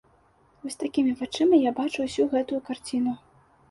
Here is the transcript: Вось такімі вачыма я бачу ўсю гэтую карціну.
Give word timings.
Вось 0.63 0.79
такімі 0.85 1.13
вачыма 1.21 1.61
я 1.69 1.77
бачу 1.83 1.99
ўсю 2.09 2.29
гэтую 2.37 2.67
карціну. 2.75 3.21